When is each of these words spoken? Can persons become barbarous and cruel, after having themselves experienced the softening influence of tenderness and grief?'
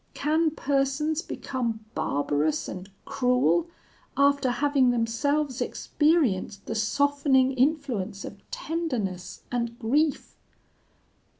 Can 0.15 0.49
persons 0.49 1.21
become 1.21 1.85
barbarous 1.93 2.67
and 2.67 2.89
cruel, 3.05 3.69
after 4.17 4.49
having 4.49 4.89
themselves 4.89 5.61
experienced 5.61 6.65
the 6.65 6.73
softening 6.73 7.51
influence 7.51 8.25
of 8.25 8.41
tenderness 8.49 9.43
and 9.51 9.77
grief?' 9.77 10.35